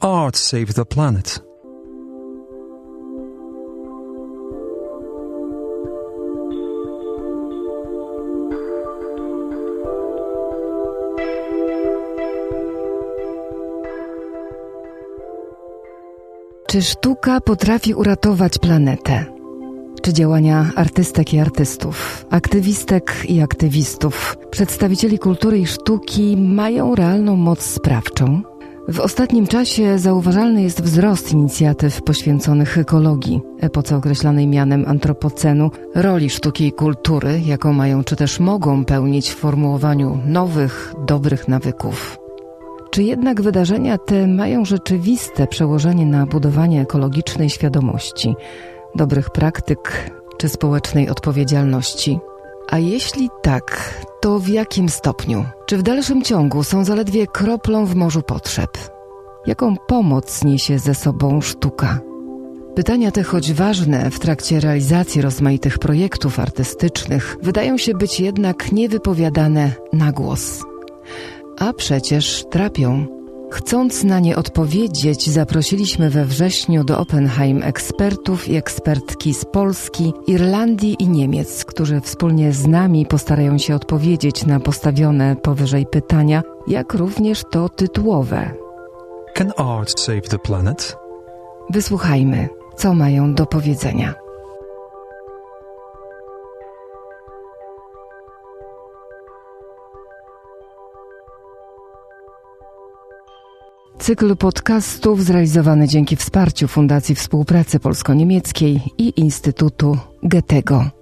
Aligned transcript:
art 0.00 0.36
save 0.36 0.74
the 0.74 0.84
planet? 0.84 1.40
Czy 16.66 16.82
sztuka 16.82 17.40
potrafi 17.40 17.94
uratować 17.94 18.58
planetę? 18.58 19.24
Czy 20.02 20.12
działania 20.12 20.70
artystek 20.76 21.34
i 21.34 21.38
artystów, 21.38 22.26
aktywistek 22.30 23.16
i 23.28 23.40
aktywistów, 23.40 24.36
przedstawicieli 24.50 25.18
kultury 25.18 25.58
i 25.58 25.66
sztuki 25.66 26.36
mają 26.36 26.94
realną 26.94 27.36
moc 27.36 27.62
sprawczą? 27.62 28.49
W 28.92 29.00
ostatnim 29.00 29.46
czasie 29.46 29.98
zauważalny 29.98 30.62
jest 30.62 30.82
wzrost 30.82 31.32
inicjatyw 31.32 32.02
poświęconych 32.02 32.78
ekologii, 32.78 33.40
epoce 33.60 33.96
określanej 33.96 34.46
mianem 34.46 34.84
antropocenu, 34.88 35.70
roli 35.94 36.30
sztuki 36.30 36.66
i 36.66 36.72
kultury, 36.72 37.40
jaką 37.46 37.72
mają 37.72 38.04
czy 38.04 38.16
też 38.16 38.40
mogą 38.40 38.84
pełnić 38.84 39.30
w 39.30 39.34
formułowaniu 39.36 40.18
nowych, 40.26 40.94
dobrych 41.06 41.48
nawyków. 41.48 42.18
Czy 42.90 43.02
jednak 43.02 43.42
wydarzenia 43.42 43.98
te 43.98 44.26
mają 44.26 44.64
rzeczywiste 44.64 45.46
przełożenie 45.46 46.06
na 46.06 46.26
budowanie 46.26 46.80
ekologicznej 46.80 47.50
świadomości, 47.50 48.34
dobrych 48.94 49.30
praktyk 49.30 50.10
czy 50.38 50.48
społecznej 50.48 51.08
odpowiedzialności? 51.08 52.18
A 52.70 52.78
jeśli 52.78 53.28
tak, 53.42 53.94
to 54.20 54.38
w 54.38 54.48
jakim 54.48 54.88
stopniu? 54.88 55.44
Czy 55.66 55.76
w 55.76 55.82
dalszym 55.82 56.22
ciągu 56.22 56.64
są 56.64 56.84
zaledwie 56.84 57.26
kroplą 57.26 57.86
w 57.86 57.94
morzu 57.94 58.22
potrzeb? 58.22 58.70
Jaką 59.46 59.76
pomoc 59.76 60.44
niesie 60.44 60.78
ze 60.78 60.94
sobą 60.94 61.40
sztuka? 61.40 62.00
Pytania 62.74 63.10
te, 63.10 63.22
choć 63.22 63.52
ważne 63.52 64.10
w 64.10 64.18
trakcie 64.18 64.60
realizacji 64.60 65.22
rozmaitych 65.22 65.78
projektów 65.78 66.38
artystycznych, 66.38 67.36
wydają 67.42 67.78
się 67.78 67.94
być 67.94 68.20
jednak 68.20 68.72
niewypowiadane 68.72 69.72
na 69.92 70.12
głos 70.12 70.62
a 71.60 71.72
przecież 71.72 72.44
trapią. 72.50 73.06
Chcąc 73.50 74.04
na 74.04 74.20
nie 74.20 74.36
odpowiedzieć, 74.36 75.30
zaprosiliśmy 75.30 76.10
we 76.10 76.24
wrześniu 76.24 76.84
do 76.84 76.98
Oppenheim 76.98 77.62
ekspertów 77.62 78.48
i 78.48 78.56
ekspertki 78.56 79.34
z 79.34 79.44
Polski, 79.44 80.12
Irlandii 80.26 80.96
i 80.98 81.08
Niemiec, 81.08 81.64
którzy 81.64 82.00
wspólnie 82.00 82.52
z 82.52 82.66
nami 82.66 83.06
postarają 83.06 83.58
się 83.58 83.74
odpowiedzieć 83.74 84.46
na 84.46 84.60
postawione 84.60 85.36
powyżej 85.36 85.86
pytania, 85.86 86.42
jak 86.66 86.94
również 86.94 87.42
to 87.50 87.68
tytułowe. 87.68 88.50
Can 89.34 89.52
art 89.56 90.00
save 90.00 90.28
the 90.28 90.38
planet? 90.38 90.96
Wysłuchajmy, 91.70 92.48
co 92.76 92.94
mają 92.94 93.34
do 93.34 93.46
powiedzenia. 93.46 94.14
Cykl 103.98 104.36
podcastów 104.36 105.24
zrealizowany 105.24 105.88
dzięki 105.88 106.16
wsparciu 106.16 106.68
Fundacji 106.68 107.14
Współpracy 107.14 107.80
Polsko-Niemieckiej 107.80 108.80
i 108.98 109.20
Instytutu 109.20 109.98
Goethego. 110.22 110.99